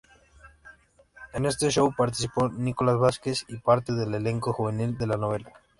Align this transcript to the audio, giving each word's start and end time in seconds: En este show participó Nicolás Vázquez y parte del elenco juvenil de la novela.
En 1.31 1.45
este 1.45 1.69
show 1.69 1.93
participó 1.95 2.49
Nicolás 2.49 2.97
Vázquez 2.97 3.45
y 3.47 3.57
parte 3.57 3.93
del 3.93 4.15
elenco 4.15 4.51
juvenil 4.51 4.97
de 4.97 5.05
la 5.05 5.15
novela. 5.17 5.53